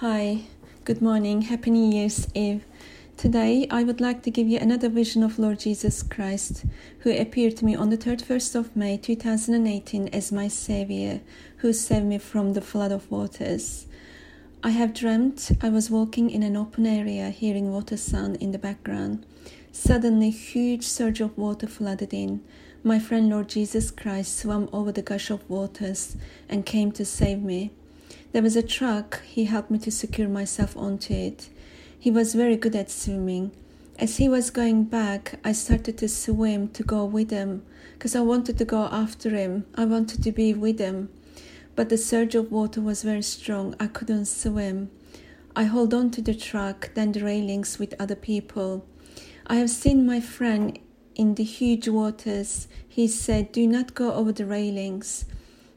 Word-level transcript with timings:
Hi, 0.00 0.42
good 0.84 1.00
morning, 1.00 1.40
Happy 1.40 1.70
New 1.70 1.90
Year's 1.90 2.28
Eve. 2.34 2.66
Today 3.16 3.66
I 3.70 3.82
would 3.82 3.98
like 3.98 4.22
to 4.24 4.30
give 4.30 4.46
you 4.46 4.58
another 4.58 4.90
vision 4.90 5.22
of 5.22 5.38
Lord 5.38 5.60
Jesus 5.60 6.02
Christ, 6.02 6.66
who 6.98 7.18
appeared 7.18 7.56
to 7.56 7.64
me 7.64 7.74
on 7.74 7.88
the 7.88 7.96
31st 7.96 8.56
of 8.56 8.76
May 8.76 8.98
2018 8.98 10.08
as 10.08 10.30
my 10.30 10.48
Savior, 10.48 11.22
who 11.56 11.72
saved 11.72 12.04
me 12.04 12.18
from 12.18 12.52
the 12.52 12.60
flood 12.60 12.92
of 12.92 13.10
waters. 13.10 13.86
I 14.62 14.68
have 14.68 14.92
dreamt 14.92 15.52
I 15.62 15.70
was 15.70 15.90
walking 15.90 16.28
in 16.28 16.42
an 16.42 16.58
open 16.58 16.84
area, 16.84 17.30
hearing 17.30 17.72
water 17.72 17.96
sound 17.96 18.36
in 18.36 18.52
the 18.52 18.58
background. 18.58 19.24
Suddenly, 19.72 20.28
huge 20.28 20.84
surge 20.84 21.22
of 21.22 21.38
water 21.38 21.66
flooded 21.66 22.12
in. 22.12 22.42
My 22.84 22.98
friend 22.98 23.30
Lord 23.30 23.48
Jesus 23.48 23.90
Christ 23.90 24.36
swam 24.36 24.68
over 24.74 24.92
the 24.92 25.00
gush 25.00 25.30
of 25.30 25.48
waters 25.48 26.18
and 26.50 26.66
came 26.66 26.92
to 26.92 27.06
save 27.06 27.42
me. 27.42 27.70
There 28.32 28.42
was 28.42 28.56
a 28.56 28.62
truck, 28.62 29.22
he 29.24 29.44
helped 29.44 29.70
me 29.70 29.78
to 29.78 29.90
secure 29.90 30.28
myself 30.28 30.76
onto 30.76 31.14
it. 31.14 31.48
He 31.98 32.10
was 32.10 32.34
very 32.34 32.56
good 32.56 32.76
at 32.76 32.90
swimming. 32.90 33.52
As 33.98 34.18
he 34.18 34.28
was 34.28 34.50
going 34.50 34.84
back, 34.84 35.38
I 35.42 35.52
started 35.52 35.96
to 35.98 36.08
swim 36.08 36.68
to 36.68 36.82
go 36.82 37.04
with 37.04 37.30
him 37.30 37.64
because 37.94 38.14
I 38.14 38.20
wanted 38.20 38.58
to 38.58 38.64
go 38.66 38.84
after 38.84 39.30
him. 39.30 39.64
I 39.74 39.86
wanted 39.86 40.22
to 40.22 40.32
be 40.32 40.52
with 40.52 40.78
him. 40.78 41.08
But 41.74 41.88
the 41.88 41.96
surge 41.96 42.34
of 42.34 42.52
water 42.52 42.82
was 42.82 43.02
very 43.02 43.22
strong. 43.22 43.74
I 43.80 43.86
couldn't 43.86 44.26
swim. 44.26 44.90
I 45.54 45.64
hold 45.64 45.94
on 45.94 46.10
to 46.10 46.20
the 46.20 46.34
truck, 46.34 46.90
then 46.92 47.12
the 47.12 47.24
railings 47.24 47.78
with 47.78 47.94
other 47.98 48.16
people. 48.16 48.84
I 49.46 49.56
have 49.56 49.70
seen 49.70 50.04
my 50.04 50.20
friend 50.20 50.78
in 51.14 51.36
the 51.36 51.44
huge 51.44 51.88
waters. 51.88 52.68
He 52.86 53.08
said, 53.08 53.52
Do 53.52 53.66
not 53.66 53.94
go 53.94 54.12
over 54.12 54.32
the 54.32 54.44
railings. 54.44 55.24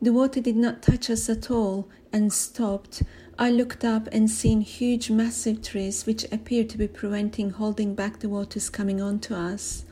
The 0.00 0.12
water 0.12 0.40
did 0.40 0.56
not 0.56 0.82
touch 0.82 1.10
us 1.10 1.28
at 1.28 1.50
all 1.50 1.88
and 2.14 2.32
stopped. 2.32 3.02
I 3.36 3.50
looked 3.50 3.84
up 3.84 4.08
and 4.12 4.30
seen 4.30 4.60
huge 4.60 5.10
massive 5.10 5.60
trees 5.62 6.06
which 6.06 6.30
appeared 6.30 6.70
to 6.70 6.78
be 6.78 6.86
preventing 6.86 7.50
holding 7.50 7.96
back 7.96 8.20
the 8.20 8.28
waters 8.28 8.70
coming 8.70 9.02
on 9.02 9.18
to 9.20 9.36
us. 9.36 9.84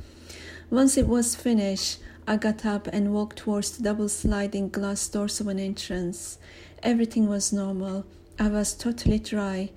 Once 0.71 0.97
it 0.97 1.09
was 1.09 1.35
finished, 1.35 1.99
I 2.25 2.37
got 2.37 2.65
up 2.65 2.87
and 2.87 3.13
walked 3.13 3.39
towards 3.39 3.77
the 3.77 3.83
double 3.83 4.09
sliding 4.09 4.69
glass 4.69 5.09
doors 5.09 5.41
of 5.41 5.49
an 5.49 5.59
entrance. 5.59 6.39
Everything 6.81 7.29
was 7.29 7.53
normal. 7.53 8.05
I 8.39 8.47
was 8.47 8.73
totally 8.73 9.19
dry. 9.19 9.71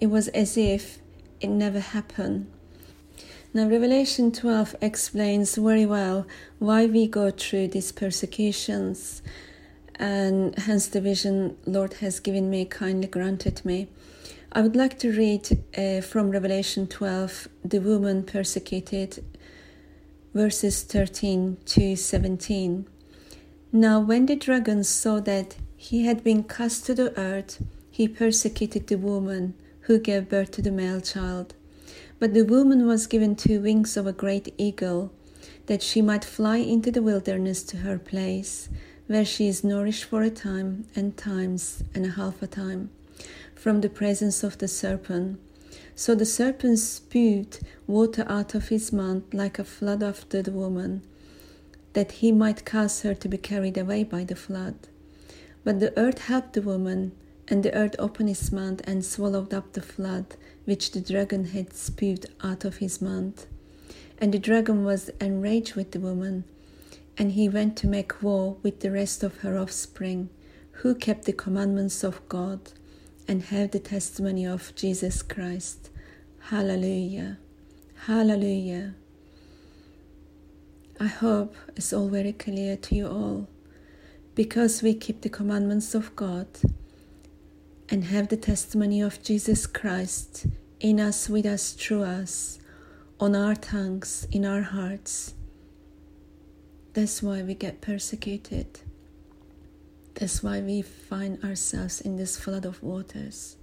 It 0.00 0.08
was 0.08 0.26
as 0.28 0.56
if 0.56 0.98
it 1.40 1.46
never 1.46 1.78
happened. 1.78 2.50
Now, 3.54 3.68
Revelation 3.68 4.32
12 4.32 4.74
explains 4.82 5.54
very 5.54 5.86
well 5.86 6.26
why 6.58 6.86
we 6.86 7.06
go 7.06 7.30
through 7.30 7.68
these 7.68 7.92
persecutions 7.92 9.22
and 9.98 10.56
hence 10.58 10.86
the 10.86 11.00
vision 11.00 11.56
Lord 11.66 11.94
has 11.94 12.20
given 12.20 12.48
me, 12.48 12.64
kindly 12.64 13.08
granted 13.08 13.64
me. 13.64 13.88
I 14.52 14.62
would 14.62 14.76
like 14.76 14.98
to 15.00 15.12
read 15.12 15.64
uh, 15.76 16.00
from 16.00 16.30
Revelation 16.30 16.86
12, 16.86 17.48
the 17.64 17.80
woman 17.80 18.22
persecuted, 18.22 19.22
verses 20.32 20.82
13 20.82 21.58
to 21.66 21.96
17. 21.96 22.86
Now, 23.72 24.00
when 24.00 24.26
the 24.26 24.36
dragon 24.36 24.84
saw 24.84 25.20
that 25.20 25.56
he 25.76 26.04
had 26.04 26.24
been 26.24 26.44
cast 26.44 26.86
to 26.86 26.94
the 26.94 27.18
earth, 27.18 27.62
he 27.90 28.08
persecuted 28.08 28.86
the 28.86 28.96
woman 28.96 29.54
who 29.82 29.98
gave 29.98 30.28
birth 30.28 30.52
to 30.52 30.62
the 30.62 30.70
male 30.70 31.00
child. 31.00 31.54
But 32.18 32.32
the 32.32 32.44
woman 32.44 32.86
was 32.86 33.06
given 33.06 33.36
two 33.36 33.60
wings 33.60 33.96
of 33.96 34.06
a 34.06 34.12
great 34.12 34.54
eagle, 34.56 35.12
that 35.66 35.82
she 35.82 36.00
might 36.00 36.24
fly 36.24 36.56
into 36.56 36.90
the 36.90 37.02
wilderness 37.02 37.62
to 37.64 37.78
her 37.78 37.98
place 37.98 38.68
where 39.08 39.24
she 39.24 39.48
is 39.48 39.64
nourished 39.64 40.04
for 40.04 40.22
a 40.22 40.30
time 40.30 40.84
and 40.94 41.16
times 41.16 41.82
and 41.94 42.04
a 42.04 42.10
half 42.10 42.42
a 42.42 42.46
time 42.46 42.90
from 43.54 43.80
the 43.80 43.88
presence 43.88 44.44
of 44.44 44.58
the 44.58 44.68
serpent. 44.68 45.40
So 45.96 46.14
the 46.14 46.26
serpent 46.26 46.78
spewed 46.78 47.58
water 47.86 48.24
out 48.28 48.54
of 48.54 48.68
his 48.68 48.92
mouth 48.92 49.22
like 49.32 49.58
a 49.58 49.64
flood 49.64 50.02
after 50.02 50.42
the 50.42 50.52
woman, 50.52 51.02
that 51.94 52.12
he 52.12 52.30
might 52.30 52.64
cause 52.64 53.02
her 53.02 53.14
to 53.14 53.28
be 53.28 53.38
carried 53.38 53.76
away 53.76 54.04
by 54.04 54.24
the 54.24 54.36
flood. 54.36 54.76
But 55.64 55.80
the 55.80 55.98
earth 55.98 56.20
helped 56.26 56.52
the 56.52 56.62
woman, 56.62 57.12
and 57.48 57.62
the 57.62 57.74
earth 57.74 57.96
opened 57.98 58.28
its 58.28 58.52
mouth 58.52 58.82
and 58.84 59.04
swallowed 59.04 59.52
up 59.54 59.72
the 59.72 59.82
flood 59.82 60.36
which 60.66 60.92
the 60.92 61.00
dragon 61.00 61.46
had 61.46 61.74
spewed 61.74 62.26
out 62.44 62.64
of 62.64 62.76
his 62.76 63.00
mouth. 63.00 63.46
And 64.18 64.34
the 64.34 64.38
dragon 64.38 64.84
was 64.84 65.10
enraged 65.20 65.74
with 65.74 65.92
the 65.92 66.00
woman 66.00 66.44
and 67.18 67.32
he 67.32 67.48
went 67.48 67.76
to 67.76 67.88
make 67.88 68.22
war 68.22 68.56
with 68.62 68.78
the 68.78 68.92
rest 68.92 69.24
of 69.24 69.38
her 69.38 69.58
offspring, 69.58 70.30
who 70.70 70.94
kept 70.94 71.24
the 71.24 71.32
commandments 71.32 72.04
of 72.04 72.26
God 72.28 72.70
and 73.26 73.42
have 73.44 73.72
the 73.72 73.80
testimony 73.80 74.46
of 74.46 74.72
Jesus 74.76 75.22
Christ. 75.22 75.90
Hallelujah! 76.42 77.38
Hallelujah! 78.06 78.94
I 81.00 81.06
hope 81.06 81.56
it's 81.76 81.92
all 81.92 82.08
very 82.08 82.32
clear 82.32 82.76
to 82.76 82.94
you 82.94 83.08
all. 83.08 83.48
Because 84.36 84.82
we 84.82 84.94
keep 84.94 85.22
the 85.22 85.28
commandments 85.28 85.96
of 85.96 86.14
God 86.14 86.46
and 87.88 88.04
have 88.04 88.28
the 88.28 88.36
testimony 88.36 89.00
of 89.00 89.20
Jesus 89.24 89.66
Christ 89.66 90.46
in 90.78 91.00
us, 91.00 91.28
with 91.28 91.46
us, 91.46 91.72
through 91.72 92.04
us, 92.04 92.60
on 93.18 93.34
our 93.34 93.56
tongues, 93.56 94.28
in 94.30 94.44
our 94.44 94.62
hearts 94.62 95.34
that's 96.94 97.22
why 97.22 97.42
we 97.42 97.54
get 97.54 97.80
persecuted. 97.80 98.80
That's 100.14 100.42
why 100.42 100.60
we 100.60 100.82
find 100.82 101.42
ourselves 101.44 102.00
in 102.00 102.16
this 102.16 102.36
flood 102.36 102.64
of 102.64 102.82
waters. 102.82 103.56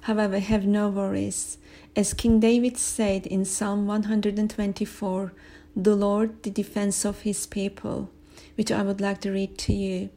However, 0.00 0.38
have 0.38 0.64
no 0.64 0.88
worries. 0.88 1.58
As 1.94 2.14
King 2.14 2.40
David 2.40 2.78
said 2.78 3.26
in 3.26 3.44
Psalm 3.44 3.86
124, 3.86 5.32
the 5.74 5.96
Lord, 5.96 6.42
the 6.42 6.50
defense 6.50 7.04
of 7.04 7.22
his 7.22 7.46
people, 7.46 8.10
which 8.54 8.72
I 8.72 8.82
would 8.82 9.00
like 9.00 9.20
to 9.22 9.30
read 9.30 9.58
to 9.58 9.74
you. 9.74 10.10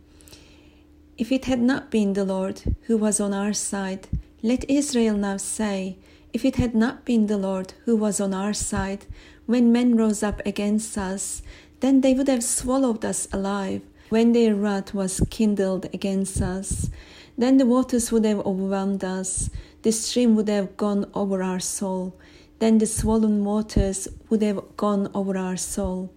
If 1.18 1.32
it 1.32 1.46
had 1.46 1.60
not 1.60 1.92
been 1.92 2.14
the 2.14 2.24
Lord 2.24 2.62
who 2.84 2.98
was 2.98 3.20
on 3.20 3.34
our 3.34 3.52
side, 3.52 4.08
let 4.42 4.70
Israel 4.70 5.18
now 5.18 5.38
say, 5.38 5.98
if 6.32 6.46
it 6.46 6.56
had 6.56 6.76
not 6.76 7.04
been 7.04 7.26
the 7.26 7.38
Lord 7.38 7.74
who 7.86 7.96
was 7.96 8.22
on 8.22 8.34
our 8.34 8.54
side, 8.54 9.06
when 9.48 9.72
men 9.72 9.98
rose 9.98 10.22
up 10.22 10.42
against 10.46 10.98
us, 10.98 11.42
then 11.80 12.02
they 12.02 12.14
would 12.14 12.28
have 12.28 12.44
swallowed 12.44 13.06
us 13.06 13.28
alive 13.32 13.82
when 14.10 14.32
their 14.32 14.56
wrath 14.56 14.94
was 14.94 15.22
kindled 15.30 15.86
against 15.94 16.42
us. 16.42 16.90
Then 17.38 17.58
the 17.58 17.66
waters 17.66 18.12
would 18.12 18.26
have 18.26 18.40
overwhelmed 18.46 19.04
us, 19.04 19.50
the 19.84 19.92
stream 19.92 20.36
would 20.36 20.50
have 20.50 20.76
gone 20.76 21.10
over 21.14 21.42
our 21.42 21.60
soul, 21.60 22.16
then 22.60 22.80
the 22.80 22.86
swollen 22.86 23.46
waters 23.46 24.10
would 24.30 24.42
have 24.42 24.62
gone 24.76 25.10
over 25.14 25.38
our 25.38 25.56
soul. 25.56 26.12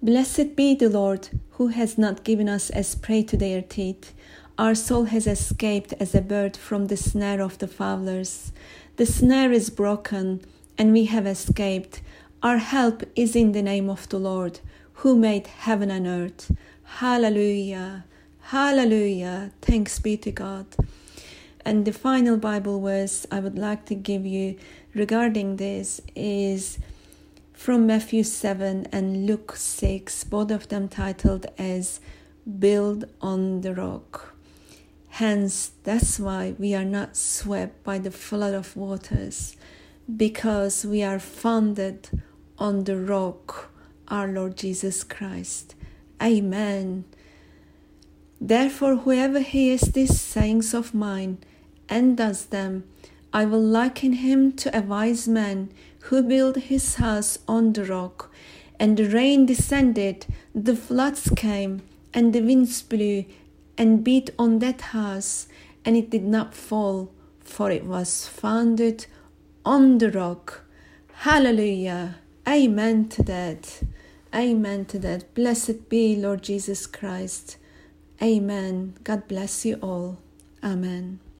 Blessed 0.00 0.54
be 0.54 0.74
the 0.74 0.88
Lord, 0.88 1.28
who 1.52 1.68
has 1.68 1.98
not 1.98 2.24
given 2.24 2.48
us 2.48 2.70
as 2.70 2.94
prey 2.94 3.22
to 3.24 3.36
their 3.36 3.62
teeth. 3.62 4.12
Our 4.58 4.74
soul 4.74 5.04
has 5.04 5.26
escaped 5.26 5.94
as 5.98 6.14
a 6.14 6.20
bird 6.20 6.56
from 6.56 6.86
the 6.86 6.96
snare 6.96 7.40
of 7.40 7.58
the 7.58 7.66
fowlers. 7.66 8.52
The 8.96 9.06
snare 9.06 9.50
is 9.50 9.70
broken, 9.70 10.42
and 10.76 10.92
we 10.92 11.06
have 11.06 11.26
escaped. 11.26 12.02
Our 12.42 12.58
help 12.58 13.02
is 13.16 13.34
in 13.34 13.52
the 13.52 13.62
name 13.62 13.88
of 13.88 14.08
the 14.08 14.18
Lord 14.18 14.60
who 15.02 15.16
made 15.16 15.48
heaven 15.48 15.90
and 15.90 16.06
earth. 16.06 16.52
Hallelujah. 16.84 18.04
Hallelujah. 18.40 19.50
Thanks 19.60 19.98
be 19.98 20.16
to 20.18 20.30
God. 20.30 20.66
And 21.64 21.84
the 21.84 21.92
final 21.92 22.36
Bible 22.36 22.80
verse 22.80 23.26
I 23.28 23.40
would 23.40 23.58
like 23.58 23.84
to 23.86 23.96
give 23.96 24.24
you 24.24 24.56
regarding 24.94 25.56
this 25.56 26.00
is 26.14 26.78
from 27.52 27.84
Matthew 27.84 28.22
7 28.22 28.86
and 28.92 29.26
Luke 29.26 29.56
6, 29.56 30.22
both 30.22 30.52
of 30.52 30.68
them 30.68 30.88
titled 30.88 31.46
as 31.58 31.98
Build 32.60 33.06
on 33.20 33.62
the 33.62 33.74
Rock. 33.74 34.36
Hence, 35.08 35.72
that's 35.82 36.20
why 36.20 36.54
we 36.60 36.76
are 36.76 36.84
not 36.84 37.16
swept 37.16 37.82
by 37.82 37.98
the 37.98 38.12
flood 38.12 38.54
of 38.54 38.76
waters, 38.76 39.56
because 40.16 40.86
we 40.86 41.02
are 41.02 41.18
founded 41.18 42.08
on 42.56 42.84
the 42.84 42.96
rock 42.96 43.71
our 44.08 44.28
Lord 44.28 44.56
Jesus 44.56 45.04
Christ. 45.04 45.74
Amen. 46.22 47.04
Therefore, 48.40 48.96
whoever 48.96 49.40
hears 49.40 49.82
these 49.82 50.20
sayings 50.20 50.74
of 50.74 50.94
mine 50.94 51.38
and 51.88 52.16
does 52.16 52.46
them, 52.46 52.84
I 53.32 53.44
will 53.44 53.62
liken 53.62 54.14
him 54.14 54.52
to 54.54 54.76
a 54.76 54.82
wise 54.82 55.26
man 55.26 55.70
who 56.00 56.22
built 56.22 56.56
his 56.56 56.96
house 56.96 57.38
on 57.46 57.72
the 57.72 57.84
rock. 57.84 58.30
And 58.78 58.96
the 58.96 59.08
rain 59.08 59.46
descended, 59.46 60.26
the 60.54 60.74
floods 60.74 61.30
came, 61.36 61.82
and 62.12 62.32
the 62.32 62.40
winds 62.40 62.82
blew 62.82 63.24
and 63.78 64.04
beat 64.04 64.30
on 64.38 64.58
that 64.58 64.80
house, 64.80 65.46
and 65.84 65.96
it 65.96 66.10
did 66.10 66.24
not 66.24 66.54
fall, 66.54 67.12
for 67.40 67.70
it 67.70 67.84
was 67.84 68.26
founded 68.26 69.06
on 69.64 69.98
the 69.98 70.10
rock. 70.10 70.64
Hallelujah. 71.12 72.16
Amen 72.46 73.08
to 73.10 73.22
that. 73.22 73.82
Amen 74.34 74.86
to 74.86 74.98
that. 75.00 75.34
Blessed 75.34 75.88
be 75.88 76.16
Lord 76.16 76.42
Jesus 76.42 76.86
Christ. 76.86 77.58
Amen. 78.22 78.94
God 79.04 79.28
bless 79.28 79.64
you 79.66 79.76
all. 79.82 80.18
Amen. 80.62 81.20